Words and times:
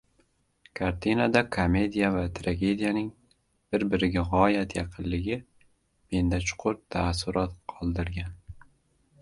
Kartinada 0.77 1.41
komediya 1.55 2.07
va 2.15 2.23
tragediyaning 2.39 3.11
bir-biriga 3.75 4.23
g‘oyat 4.33 4.75
yaqinligi 4.79 5.39
menda 5.43 6.41
chuqur 6.49 6.81
taassurot 6.97 7.55
qoldirgan. 7.77 8.37